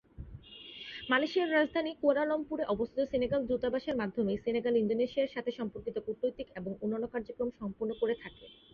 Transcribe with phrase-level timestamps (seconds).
[1.09, 7.49] মালয়েশিয়ার রাজধানী কুয়ালালামপুরে অবস্থিত সেনেগাল দূতাবাসের মাধ্যমেই, সেনেগাল ইন্দোনেশিয়ার সাথে সম্পর্কিত কূটনৈতিক এবং অন্যান্য কার্যক্রম
[7.59, 8.45] সম্পন্ন করে থাকে।